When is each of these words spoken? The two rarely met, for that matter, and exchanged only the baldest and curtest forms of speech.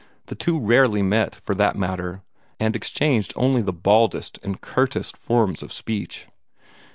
The 0.25 0.33
two 0.35 0.59
rarely 0.59 1.03
met, 1.03 1.35
for 1.35 1.53
that 1.53 1.75
matter, 1.75 2.23
and 2.59 2.75
exchanged 2.75 3.33
only 3.35 3.61
the 3.61 3.71
baldest 3.71 4.39
and 4.41 4.59
curtest 4.59 5.15
forms 5.15 5.61
of 5.61 5.71
speech. 5.71 6.25